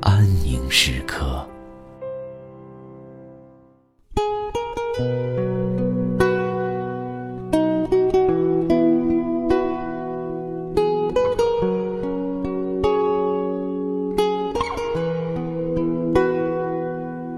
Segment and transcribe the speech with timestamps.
[0.00, 1.44] 安宁时刻。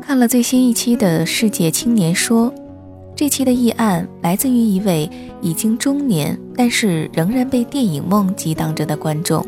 [0.02, 2.52] 看了最新一期的《世界青年说》，
[3.16, 5.08] 这期的议案来自于一位
[5.40, 9.46] 已经中年，但是仍然被电影梦激荡着的观众。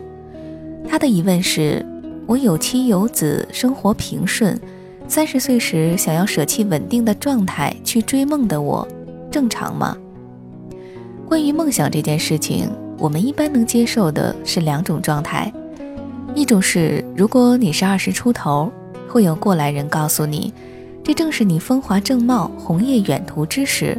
[0.89, 1.85] 他的疑问是。
[2.33, 4.59] 我有妻有子，生活平顺。
[5.07, 8.89] 三十岁时想要舍弃稳定的状态去追梦的我，
[9.31, 9.95] 正常吗？
[11.29, 15.53] 关于梦想这件事情，我们一般能接受的是两种状态：
[16.35, 18.73] 一种是如果你是二十出头，
[19.07, 20.55] 会有过来人告诉你，
[21.05, 23.95] 这正是你风华正茂、红叶远途之时，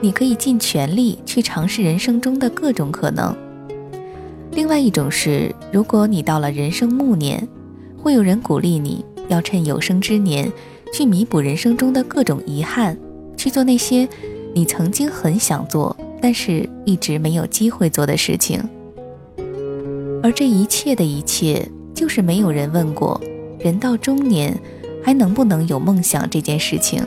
[0.00, 3.34] 你可以尽全力去尝试人生中的各种可能；
[4.52, 7.46] 另外一种是，如果你到了人生暮年，
[8.06, 10.52] 会有人鼓励你，要趁有生之年
[10.92, 12.96] 去弥补人生中的各种遗憾，
[13.36, 14.08] 去做那些
[14.54, 18.62] 你曾经很想做，但是一直没有机会做的事情。
[20.22, 23.20] 而这一切的一切，就是没有人问过，
[23.58, 24.56] 人到中年
[25.02, 27.02] 还能不能有梦想这件事情。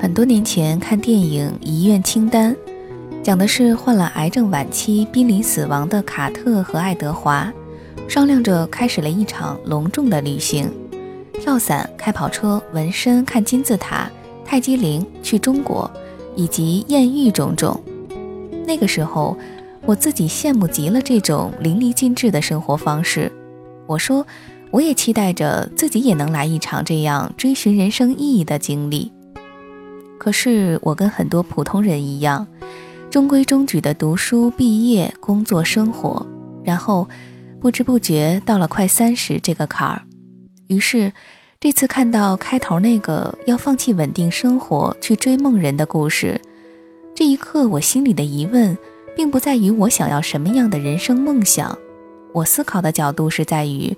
[0.00, 2.54] 很多年前看电影《遗愿清单》。
[3.26, 7.52] 讲的是患了癌症晚期、濒临死亡的卡特和爱德华，
[8.06, 10.70] 商量着开始了一场隆重的旅行：
[11.32, 14.08] 跳伞、开跑车、纹身、看金字塔、
[14.44, 15.90] 泰姬陵、去中国，
[16.36, 17.82] 以及艳遇种种。
[18.64, 19.36] 那个时候，
[19.84, 23.32] 我自己羡慕极了这种淋漓尽致的生活方式。
[23.88, 24.24] 我说，
[24.70, 29.10] 我也期待着自己也能来一场这样追寻人生意义的经历。
[30.16, 32.46] 可是，我跟很多普通人一样。
[33.16, 36.26] 中规中矩的读书、毕业、工作、生活，
[36.62, 37.08] 然后
[37.58, 40.02] 不知不觉到了快三十这个坎儿。
[40.66, 41.10] 于是，
[41.58, 46.38] 这次看到开头那个要放弃稳定生活去追梦人的故事，
[47.14, 48.76] 这一刻我心里的疑问，
[49.16, 51.78] 并不在于我想要什么样的人生梦想，
[52.34, 53.96] 我思考的角度是在于，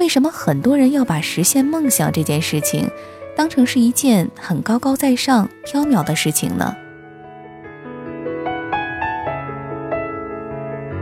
[0.00, 2.90] 为什么很多人要把实现梦想这件事情，
[3.36, 6.74] 当成是一件很高高在上、缥缈的事情呢？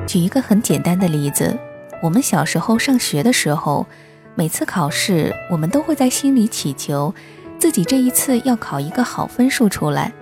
[0.06, 1.56] 举一个很简单的例子，
[2.00, 3.86] 我们小时候上学的时候，
[4.34, 7.12] 每次考试，我们都会在心里祈求
[7.58, 10.12] 自己这一次要考一个好分数出来。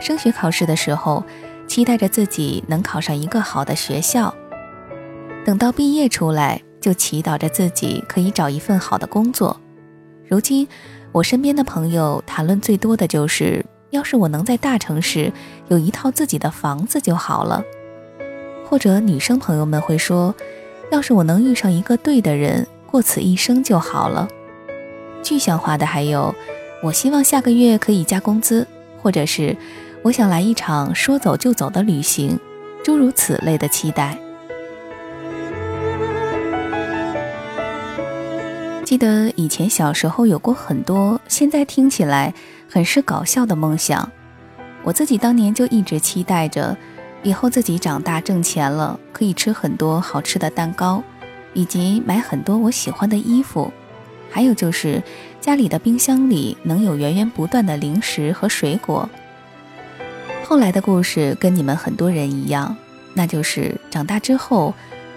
[0.00, 1.22] 升学考试的时候，
[1.66, 4.34] 期待着自己能考上一个好的学校。
[5.44, 9.60] 等到毕业出来，就祈祷着自己可以找一份好的工作。
[10.26, 10.66] 如今，
[11.12, 15.30] 我身边的朋友谈论最多的就是，要是我能在大城市
[15.68, 17.62] 有一套自己的房子就好了。
[18.70, 20.32] 或者女生朋友们会说
[20.92, 24.28] ：“要是我能遇上一个对的人，过此一生就好了。”
[25.24, 26.32] 具象化的还有
[26.80, 28.64] ：“我希望下个月可以加工资，
[29.02, 29.56] 或者是
[30.02, 32.38] 我想来一场说走就走的旅行，
[32.84, 34.16] 诸如此类的期待。”
[38.84, 42.32] 记得以前小时候有过很多，现在听起来
[42.68, 44.08] 很是搞笑的梦想。
[44.84, 46.76] 我自己当年就一直期待着。
[47.22, 51.02] 以后自己长大挣钱了，可以吃很多好吃的蛋糕，
[51.52, 53.70] 以及买很多我喜欢的衣服，
[54.30, 55.02] 还有就是
[55.40, 59.08] 家里的冰箱里能有源源不断的零食和水果。
[60.44, 62.74] 后来的故事跟你们很多人一样，
[63.14, 64.74] 那就是长大之后，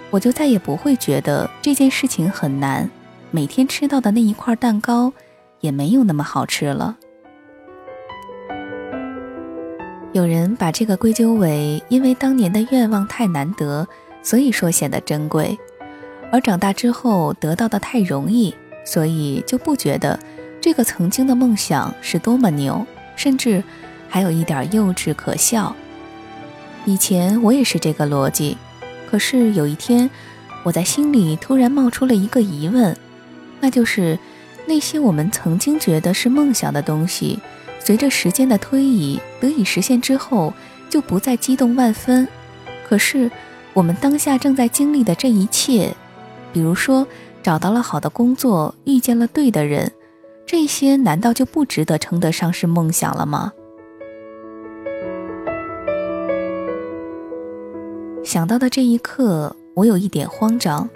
[0.10, 2.90] 我就再也不会觉得这件事情很难，
[3.32, 5.14] 每天吃到的那一块蛋糕
[5.62, 6.98] 也没有那么好吃了。
[10.14, 13.88] 有人把这个归咎为因为当年的愿望太难得，
[14.22, 15.58] 所以说显得珍贵；
[16.32, 18.54] 而长大之后得到的太容易，
[18.86, 20.20] 所以就不觉得
[20.62, 23.64] 这个曾经的梦想是多么牛，甚至
[24.08, 25.76] 还有一点幼稚可笑。
[26.86, 28.56] 以前我也是这个逻辑，
[29.10, 30.08] 可是有一天，
[30.62, 32.96] 我在心里突然冒出了一个疑问，
[33.60, 34.20] 那就是
[34.68, 37.40] 那些我们曾经觉得是梦想的东西，
[37.84, 40.54] 随着时间的推移得以实现之后，
[40.90, 42.26] 就不再激动万分。
[42.88, 43.30] 可是
[43.74, 45.94] 我们当下正在经历的这一切，
[46.54, 47.06] 比如说
[47.42, 49.92] 找到了好的工作，遇见了对的人，
[50.46, 53.52] 这些难道就不值得称得上是梦想了吗？
[58.24, 60.90] 想到的这一刻，我有一点慌张，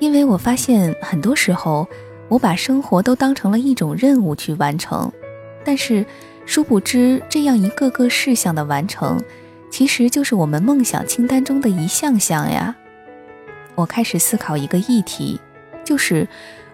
[0.00, 1.86] 因为我发现很多时候，
[2.28, 5.10] 我把生活都当成了一种任务去完成，
[5.64, 6.04] 但是
[6.46, 9.22] 殊不知，这样一个个事项的完成，
[9.70, 12.74] 其实就是我们梦想清单中的一项项呀。
[13.74, 15.40] 我开始思考一个议题，
[15.84, 16.26] 就是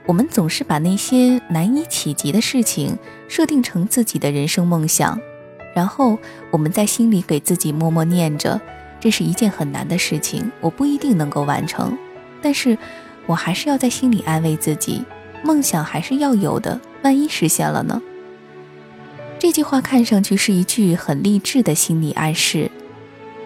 [0.06, 2.96] 我们总是把那些难以企及的事情
[3.28, 5.20] 设定成自己的人生梦想，
[5.74, 6.18] 然后
[6.50, 8.60] 我们在心里给自己默默念着。
[8.98, 11.96] 这是一件很难的事情，我不一定能够完成，
[12.40, 12.76] 但是
[13.26, 15.04] 我还是要在心里安慰自己，
[15.44, 18.00] 梦想还是要有的，万一实现了呢？
[19.38, 22.70] 这句话看上去是一句很励志的心理暗示，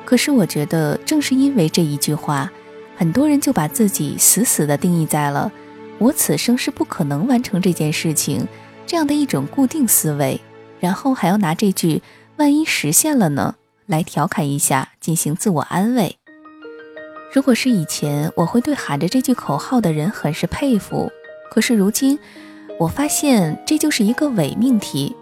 [0.04, 2.50] 可是我觉得正是因为这一句话，
[2.96, 5.50] 很多人就把自己死死地定义在了
[5.98, 8.46] 我此生是不可能完成这件事情
[8.86, 10.40] 这样的一种固定思维，
[10.78, 12.02] 然后还要拿这句
[12.36, 13.56] 万一实现了呢？
[13.86, 16.16] 来调侃一下，进行自我安慰。
[17.32, 21.10] 如果是以前，我会对喊着这句口号的人很是佩服。
[21.50, 22.18] 可是如今，
[22.78, 25.14] 我发现这就是一个伪命题。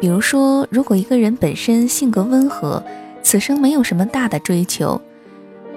[0.00, 2.82] 比如说，如果一个人本身性格温和，
[3.22, 5.00] 此生没有什么大的追求，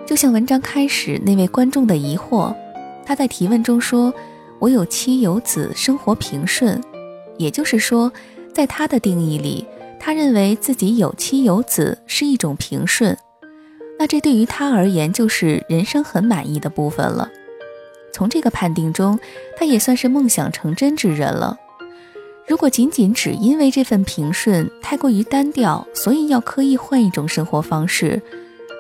[0.06, 2.54] 就像文章开始那位观众的疑惑，
[3.06, 4.14] 他在提问中说
[4.60, 6.82] ：“我有妻有子，生活平顺。”
[7.38, 8.12] 也就是说，
[8.54, 9.66] 在他的定义里。
[10.00, 13.18] 他认为自己有妻有子是一种平顺，
[13.98, 17.28] 那这对于他而言就是人生很满意的部分了。
[18.14, 19.20] 从这个判定中，
[19.58, 21.58] 他也算是梦想成真之人了。
[22.48, 28.22] 如果仅仅只因为这份平顺太过于单调，所以要刻意换一种生活方式，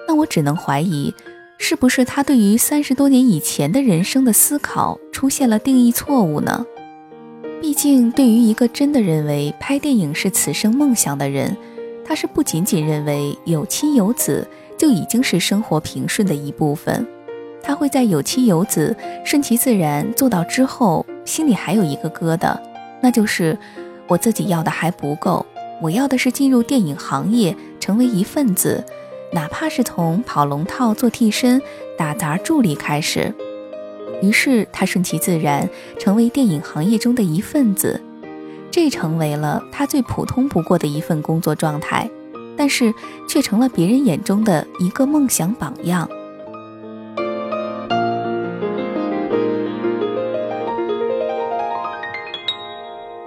[0.07, 1.13] 那我只能怀疑，
[1.57, 6.65] 是不是他对于三十多年以前的人生的思考出现了定义错误呢？
[7.59, 11.57] 毕竟，对于一个真的认为拍电影是此生梦想的人，
[12.05, 14.47] 他是不仅仅认为有妻有子
[14.77, 17.05] 就已经是生活平顺的一部分，
[17.61, 22.57] 他会在有妻有子顺其自然做到之后，心里还有一个疙瘩，
[23.01, 23.57] 那就是
[24.07, 25.45] 我自己要的还不够，
[25.81, 28.83] 我要的是进入电影行业，成为一份子，
[29.33, 31.61] 哪怕是从跑龙套、做替身、
[31.97, 33.33] 打杂助理开始。
[34.21, 38.01] 于是他顺其自然，成为电影行业中的一份子，
[38.71, 42.09] 这成为了他最普通不过的一份工作状态，
[42.57, 42.91] 但是
[43.29, 46.09] 却成了别人眼中的一个梦想榜样。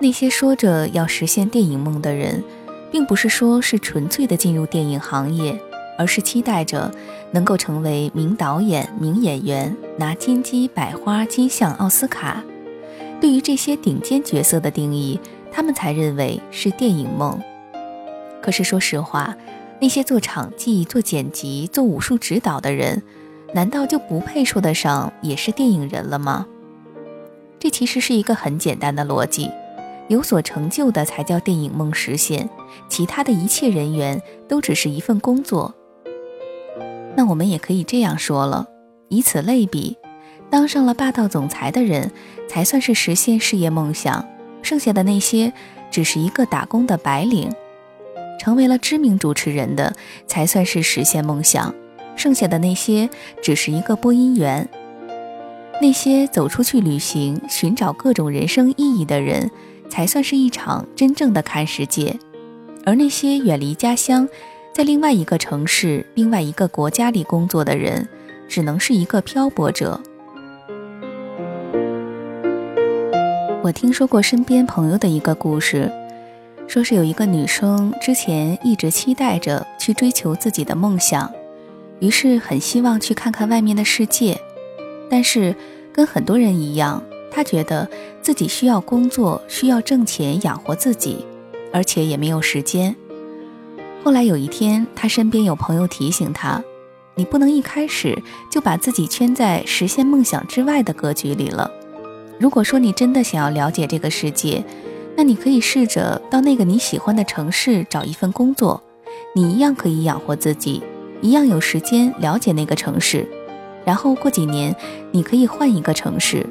[0.00, 2.42] 那些说着要实现电影梦的人，
[2.90, 5.60] 并不是说是纯粹的进入电影行业。
[5.98, 6.90] 而是期待着
[7.30, 12.42] 能够成为名导演、名演员，拿金鸡、百花、金像、奥斯卡。
[13.20, 15.20] 对于这些顶尖角色的定义，
[15.52, 17.38] 他们才认为是电影梦。
[18.40, 19.36] 可是说实话，
[19.78, 23.02] 那些做场记、做剪辑、做武术指导的人，
[23.52, 26.46] 难道就不配说得上也是电影人了吗？
[27.58, 29.50] 这其实是一个很简单的逻辑。
[30.10, 32.50] 有所成就的才叫电影梦实现，
[32.88, 35.72] 其他的一切人员都只是一份工作。
[37.14, 38.66] 那我们也可以这样说了，
[39.08, 39.96] 以此类比，
[40.50, 42.10] 当上了霸道总裁的人
[42.48, 44.28] 才算是实现事业梦想，
[44.62, 45.52] 剩下的那些
[45.92, 47.48] 只是一个打工的白领；
[48.40, 49.94] 成为了知名主持人的
[50.26, 51.72] 才算是实现梦想，
[52.16, 53.08] 剩下的那些
[53.40, 54.68] 只是一个播音员。
[55.80, 59.48] 那些走出去旅行、寻找各种人生意义的人，
[59.90, 62.16] 才算是一场真正的看世界；
[62.86, 64.26] 而那些远离家乡。
[64.72, 68.08] 在另外一个城市、另外一个国家里工作的人，
[68.48, 70.00] 只能是一个漂泊者。
[73.62, 75.90] 我听说过身边朋友的一个故事，
[76.68, 81.30] 说是有一个女生之前一直期待着去追求自己的梦想，
[81.98, 84.40] 于是很希望去看看外面的世界，
[85.10, 85.54] 但是
[85.92, 87.88] 跟很多人一样，他觉得
[88.20, 91.24] 自己需要工作，需要挣钱养活自己，
[91.72, 92.94] 而且也没有时间。
[94.02, 96.62] 后来有一天，他身边有朋友提醒他
[97.14, 98.20] ：“你不能一开始
[98.50, 101.70] 就把自己圈在实现梦想之外的格局里了。
[102.38, 104.64] 如果说你真的想要了解这个世界，
[105.16, 108.82] 那你可以试着到那个你喜欢的城市找一份工作，
[109.34, 110.82] 你一样可以养活自己，
[111.20, 113.28] 一样有时间了解那个城市。
[113.84, 114.74] 然后过几年，
[115.10, 116.46] 你可以换一个城市，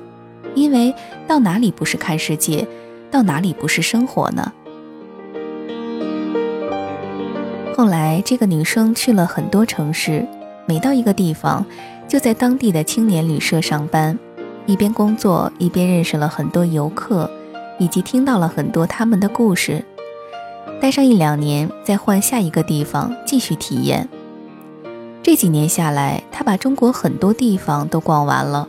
[0.55, 0.93] 因为
[1.27, 2.67] 到哪里不是看世界，
[3.09, 4.51] 到哪里不是生活呢？
[7.75, 10.27] 后来，这个女生去了很多城市，
[10.65, 11.65] 每到一个地方，
[12.07, 14.19] 就在当地的青年旅社上班，
[14.65, 17.31] 一边工作一边认识了很多游客，
[17.77, 19.85] 以及听到了很多他们的故事。
[20.81, 24.09] 待上一两年，再换下一个地方继续体验。
[25.23, 28.67] 这几年下来，她把中国很多地方都逛完了。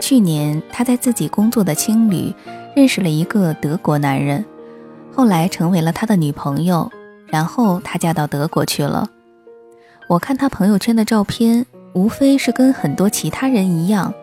[0.00, 2.32] 去年，她在自己工作的青旅
[2.74, 4.44] 认识了一个德国男人，
[5.14, 6.90] 后来成为了他的女朋友。
[7.26, 9.10] 然后她嫁到德国去了。
[10.08, 14.14] 我看她朋友圈的照片，无非是跟很多其他人一样，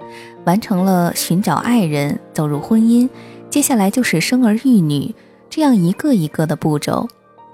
[0.45, 3.07] 完成了寻找爱人、走入婚姻，
[3.47, 5.13] 接下来就是生儿育女，
[5.51, 7.07] 这样一个一个的步骤，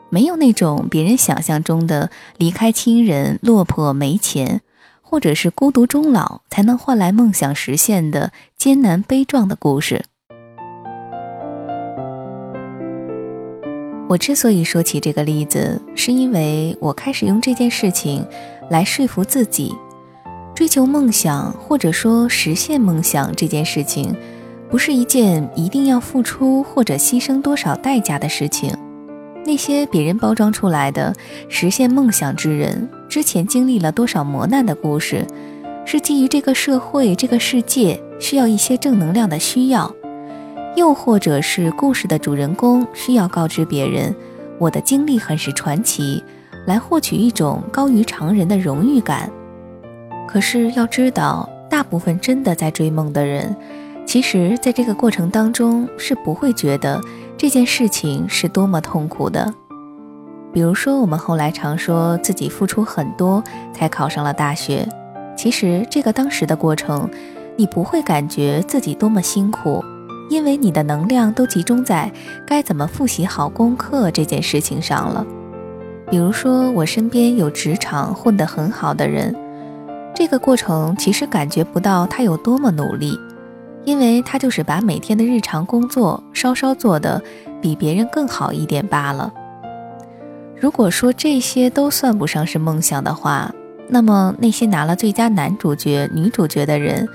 [0.09, 4.61] 没有那种别人想象中的离开亲人、落魄没钱，
[5.11, 10.05] 或者是孤独终老才能换来梦想实现的艰难悲壮的故事。
[14.07, 18.25] 我之所以说起这个例子，是因为我开始用这件事情
[18.69, 19.75] 来说服自己，
[20.55, 24.15] 追求梦想或者说实现梦想这件事情，
[24.69, 28.73] 不是一件一定要付出或者牺牲多少代价的事情。
[29.45, 31.13] 那些别人包装出来的
[31.49, 35.27] 实现梦想之人之前经历了多少磨难的故事，
[35.85, 39.93] 是基于这个社会、这个世界需要一些正能量的需要。
[40.77, 44.15] 又或者是故事的主人公需要告知别人，
[44.57, 46.23] 我的经历很是传奇，
[46.65, 49.29] 来获取一种高于常人的荣誉感。
[50.25, 53.53] 可是要知道，大部分真的在追梦的人，
[54.05, 57.01] 其实在这个过程当中是不会觉得
[57.37, 59.53] 这件事情是多么痛苦的。
[60.53, 63.43] 比如说，我们后来常说自己付出很多
[63.73, 64.87] 才考上了大学，
[65.37, 67.09] 其实这个当时的过程，
[67.55, 69.83] 你不会感觉自己多么辛苦。
[70.29, 72.09] 因为你的能量都集中在
[72.47, 75.25] 该怎么复习好功课这件事情上了。
[76.09, 79.35] 比如说，我身边有职场混得很好的人，
[80.15, 83.19] 这个过程其实感觉不到他有多么努力，
[83.83, 87.21] 因为他就是把每天的日常工作稍稍做得
[87.61, 89.33] 比别人更好一点罢了。
[90.61, 93.51] 如果说这些都算不上是梦想的话，
[93.87, 97.09] 那么那些拿了最佳男主角、女主角的人。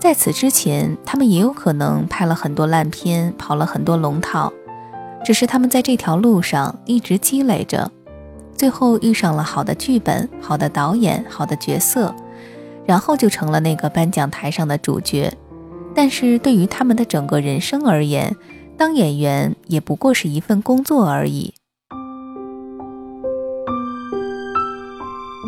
[0.00, 4.52] 在此之前，他们也有可能拍了很多烂片，跑了很多龙套，
[5.24, 7.88] 只是他们在这条路上一直积累着，
[8.52, 12.12] 最后遇上了好的剧本、好的导演、好的角色，
[12.84, 15.32] 然后就成了那个颁奖台上的主角。
[15.94, 18.34] 但是对于他们的整个人生而言，
[18.76, 21.54] 当演员也不过是一份工作而已。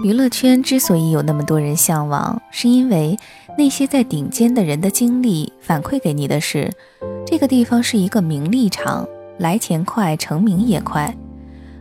[0.02, 3.18] 娱乐圈之所以有那么多人向往，是因为。
[3.58, 6.72] 那些在顶尖的人的经历反馈给你的是，
[7.26, 9.06] 这个地方是一个名利场，
[9.38, 11.14] 来钱快，成名也快。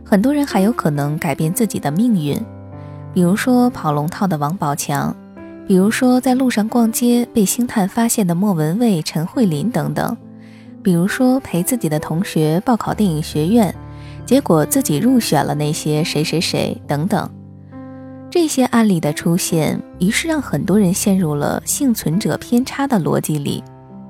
[0.04, 2.36] 很多人还有可能改变自己的命运，
[3.14, 5.14] 比如说跑龙套的王宝强，
[5.66, 10.14] 比如说在路上逛街被星探发现的莫文蔚、陈慧琳等等，
[10.82, 13.72] 比如说陪自己的同学报考电影学院，
[14.26, 17.30] 结果自己入选了那些谁谁谁等等。
[18.30, 23.62] 这些案例的出现，于是让很多人陷入了幸存者偏差的逻辑里，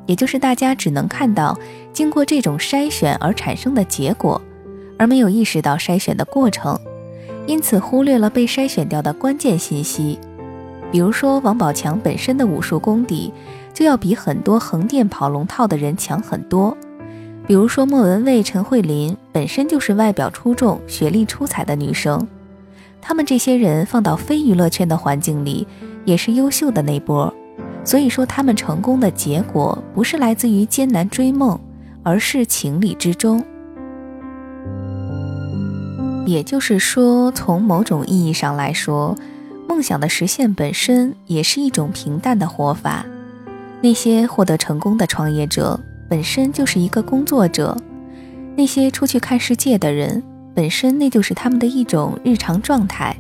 [0.05, 1.59] 也就是大家只能看到
[1.91, 4.39] 经过这种筛选而产生的结果，
[4.99, 6.79] 而没有意识到筛选的过程，
[7.47, 10.19] 因此忽略了被筛选掉的关键信息。
[10.93, 13.33] 比如说，王宝强本身的武术功底
[13.73, 16.77] 就要比很多横店跑龙套的人强很多；
[17.47, 22.29] 比如说，莫文蔚、陈慧琳本身就是外表出众、学历出彩的女生。
[23.03, 25.67] 他们这些人放到非娱乐圈的环境里，
[26.05, 27.33] 也是优秀的那波。
[27.83, 31.59] 所以说，他们成功的结果不是来自于艰难追梦，
[32.03, 33.43] 而是情理之中。
[36.27, 39.17] 也就是说，从某种意义上来说，
[39.67, 43.07] 梦想的实现本身也是一种平淡的活法。
[43.81, 47.75] 那些获得成功的创业者本身就是一个工作者，
[48.55, 50.23] 那些出去看世界的人。
[50.55, 53.17] 本身那就是他们的一种日常状态，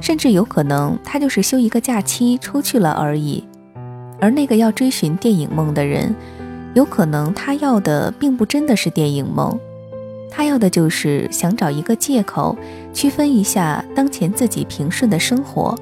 [0.00, 3.44] 甚至有可能他就是休一个假期出去了而已。
[4.20, 6.14] 而那个要追寻电影梦的人，
[6.74, 9.58] 有可能他要的并不真的是电影梦，
[10.30, 12.56] 他要的就是想找一个借口，
[12.92, 15.78] 区分一下当前自己平顺的生活。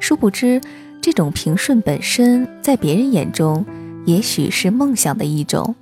[0.00, 0.60] 殊不知，
[1.00, 3.64] 这种平顺本身，在别人眼中，
[4.04, 5.74] 也许是梦想的一种。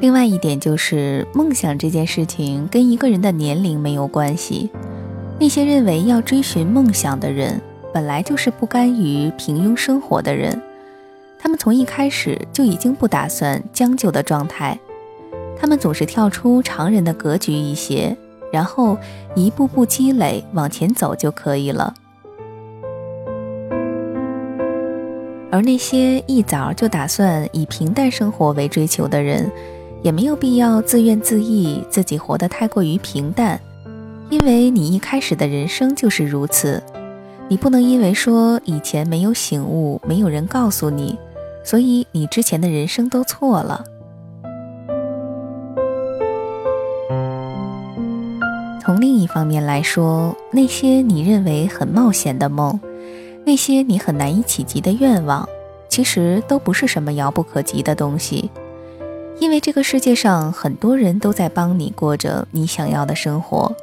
[0.00, 4.70] 另外一点就是，梦想这件事情跟一个人的年龄没有关系。
[5.40, 7.60] 那些认为要追寻梦想的人，
[7.92, 10.60] 本来就是不甘于平庸生活的人。
[11.36, 14.78] 他们从一开始就已经不打算将就的状态，
[15.60, 18.16] 他们总是跳出常人的格局一些，
[18.52, 18.96] 然后
[19.34, 21.92] 一步步积累往前走就可以了。
[25.50, 29.50] 而那些一早就打算以平淡生活为追求的人，
[30.02, 33.60] 也没有必要自怨自艾，自己活得太过于平淡。
[34.30, 36.82] 因为你一开始的人生就是如此，
[37.48, 41.18] 你不能因为说以前没有醒悟，没有人告诉你，
[41.64, 43.84] 所以你之前的人生都错了。
[48.80, 52.78] 从另一方面来说，那些你认为很冒险的梦，
[53.44, 55.48] 那些你很难以企及的愿望，
[55.88, 58.50] 其实都不是什么遥不可及的东西，
[59.40, 63.74] 因为这个世界上很多人都在帮你过着你想要的生活。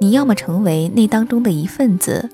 [0.00, 2.30] 你要么成为那当中的一份子，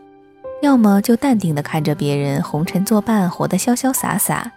[0.61, 4.53] 要么就淡定的看着别人红尘作伴，活得潇潇洒洒。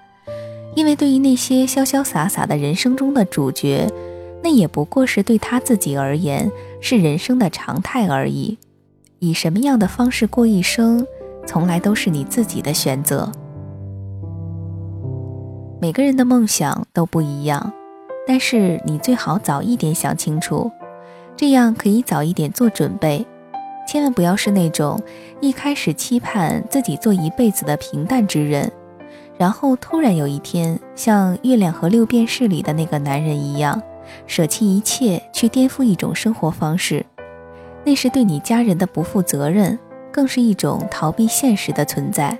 [0.75, 3.91] 因为对于那些潇潇洒洒的人生中的主角，
[4.43, 6.51] 那也不过是对他自己而言
[6.81, 8.57] 是人生的常态而已。
[9.19, 11.07] 以什么样的方式过一生，
[11.45, 13.31] 从来都是你自己的选择。
[15.81, 17.73] 每个人的梦想都不一样，
[18.27, 20.71] 但是你最好早一点想清楚。
[21.35, 23.25] 这样可以早一点做准备，
[23.87, 24.99] 千万不要是那种
[25.39, 28.71] 一开始期盼自己做一辈子的平淡之人，
[29.37, 33.79] 然后突然有一天像《月亮和六便士》里的那个男人一样，
[34.25, 37.05] 舍弃一切去颠覆一种生活方式，
[37.85, 39.77] 那是对你家人的不负责任，
[40.11, 42.37] 更是一种逃避现实的存在。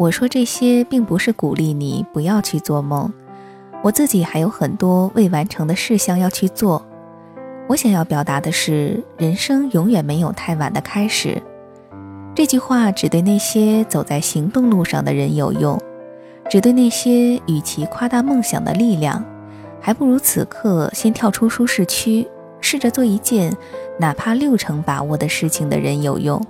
[0.00, 3.12] 我说这些并不是鼓励你不要去做梦。
[3.82, 6.82] 我自己还有很多未完成的事项要去做。
[7.68, 11.42] 我想要表达的是，人生永远没有太晚的开始。
[12.34, 15.78] 这句话只对那些走在行动路上的人有用，
[16.48, 19.22] 只对那些与其夸大梦想的力量，
[19.82, 22.26] 还不如此刻先跳出舒适区，
[22.62, 23.54] 试着做一件
[23.98, 26.42] 哪怕六成把握的事情的人有用。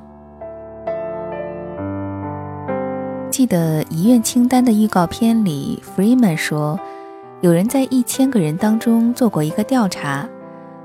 [3.40, 6.78] 记得遗愿清单的预告片里，Freeman 说。
[7.40, 10.28] 有人在一千个人当中做过一个调查，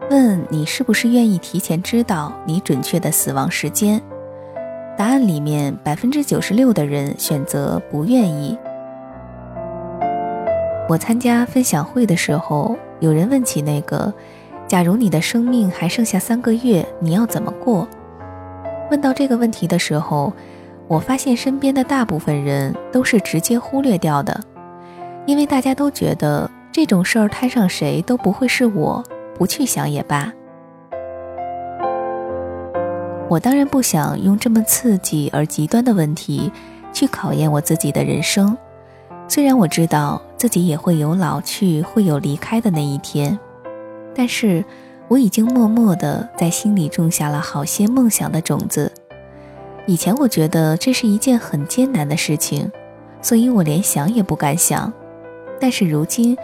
[0.09, 4.01] 问你是不是愿意提前知道你准确的死亡时间？
[4.97, 8.57] 答案里面百分之九十六的人选择不愿意。
[10.87, 14.13] 我参加分享会的时候，有人问起那个，
[14.65, 17.85] 假如你的生命还剩下三个月，你要怎么过？
[18.89, 20.31] 问到这个问题的时候，
[20.87, 24.39] 我发现身边的大部分人都是直接忽略掉的。
[25.25, 30.31] 因为大家都觉得这种事儿摊上谁都不会是我，不去想也罢。
[33.27, 36.51] 我当然不想用这么刺激而极端的问题
[36.93, 38.55] 去考验我自己的人生。
[39.27, 43.39] 虽然我知道自己也会有老去、会有离开的那一天，
[44.13, 44.63] 但是
[45.07, 48.91] 我已经默默地在心里种下了好些梦想的种子。
[49.87, 52.71] 以前我觉得这是一件很艰难的事情，
[53.21, 54.91] 所以我连想也不敢想。
[55.59, 56.35] 但是如今，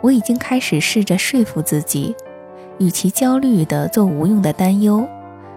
[0.00, 2.14] 我已经开始试着说服自己，
[2.78, 5.06] 与其焦虑的做无用的担忧，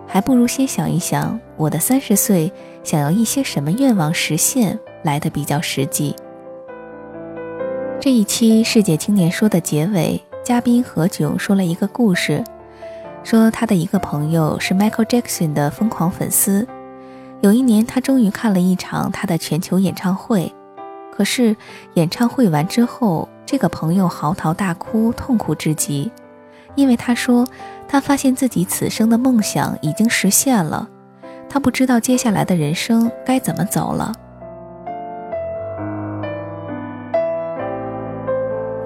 [0.08, 2.52] 还不如先想一想，我的三十岁
[2.84, 6.16] 想要一些什么愿望实现来的比较实际。
[8.00, 12.44] 这一期世界青年说的结尾，嘉宾何炅说了一个故事，
[13.24, 16.68] 说他的一个朋友是 Michael Jackson 的疯狂粉丝，
[17.44, 20.50] 有一年他终于看了一场他的全球演唱会。
[21.12, 21.54] 可是，
[21.96, 26.10] 演唱会完之后，这个朋友嚎啕大哭，痛苦至极，
[26.76, 27.46] 因为他说，
[27.86, 30.88] 他发现自己此生的梦想已经实现了，
[31.50, 34.14] 他不知道接下来的人生该怎么走了。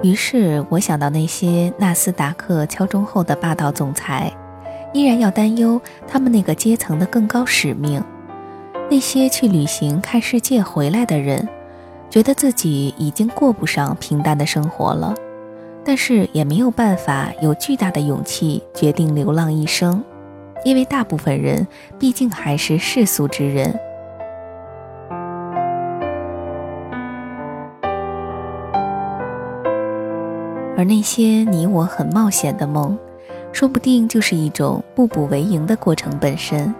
[0.02, 4.32] 于是我想到那些纳斯达克敲钟后的霸道总裁，
[4.92, 8.02] 依然要担忧他们那个阶层的更高使命；
[8.90, 11.48] 那些去旅行看世界回来的人。
[12.10, 15.14] 觉得自己已经过不上平淡的生活了，
[15.84, 20.02] 但是也没有办法有巨大的勇气决定流浪一生，
[20.64, 21.66] 因为大部分人
[21.98, 23.78] 毕竟还是世俗之人。
[30.78, 32.96] 而那些你我很冒险的梦，
[33.52, 36.74] 说不定就是一种步步为营的过程本身。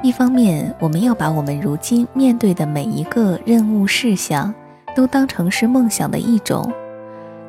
[0.00, 4.54] 一方面，我们要把我们如今面对的每一个任务事项，
[4.94, 6.72] 都当成是梦想的一种，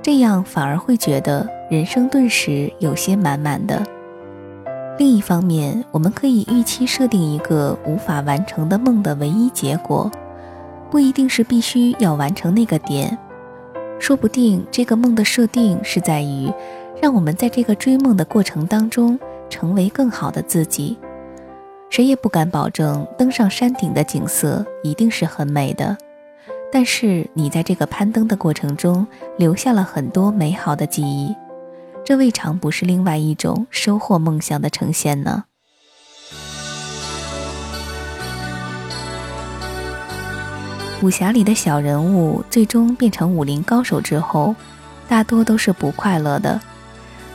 [0.02, 3.84] 这样反而会觉得人生顿时有些满满的。
[4.98, 10.12] 另一方面，我们可以预期设定一个无法完成的梦的唯一结果，
[10.90, 13.16] 不一定是必须要完成那个点。
[14.00, 16.52] 说不定这个梦的设定是在于，
[17.00, 20.98] 让我们在这个追梦的过程当中成为更好的自己。
[21.90, 25.98] 谁也不敢保证登上山顶的景色一定是很美的，
[26.72, 29.06] 但是你在这个攀登的过程中
[29.38, 31.36] 留下了很多美好的记忆。
[32.06, 35.44] 这未尝不是另外一种收获梦想的呈现呢。
[41.02, 44.56] 武侠里的小人物最终变成武林高手之后，
[45.08, 46.60] 大多都是不快乐的，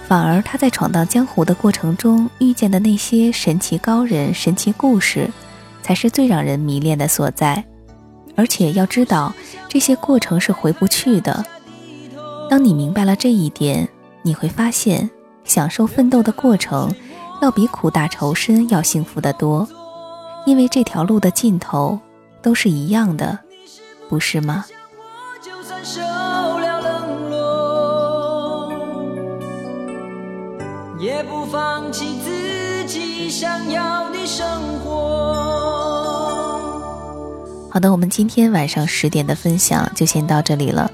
[0.06, 5.30] 反而他在闯荡江湖的过程中遇见的那些神奇高人、神奇故事，
[5.82, 7.64] 才是最让人迷恋的所在。
[8.36, 9.34] 而且要知道，
[9.68, 11.44] 这些过程是回不去的。
[12.50, 13.88] 当你明白了这一点。
[14.26, 15.10] 你会发现，
[15.44, 16.90] 享受奋斗的过程，
[17.42, 19.68] 要比苦大仇深要幸福得多，
[20.46, 22.00] 因为这条路的尽头
[22.40, 23.38] 都是一样的，
[24.08, 24.64] 不是吗？
[31.04, 34.46] 也不放弃自己想要的生
[34.78, 34.94] 活。
[37.70, 40.90] 好的，我们今天晚上十点的分享就先到这里了，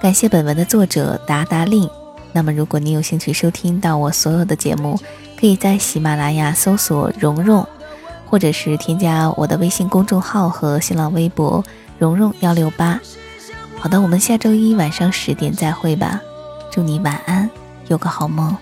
[0.00, 1.86] 感谢本文的作者达达令。
[2.32, 4.98] 那么，如果你有兴趣收听到我所有的节目，
[5.38, 7.66] 可以在喜马拉雅搜索“蓉蓉”，
[8.30, 11.62] 或者是添加我的微信公众号和新浪微博
[12.00, 12.98] “蓉蓉幺六八”。
[13.78, 16.18] 好的，我们下周一晚上十点再会吧，
[16.72, 17.50] 祝你晚安，
[17.88, 18.56] 有个好梦。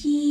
[0.00, 0.25] ที่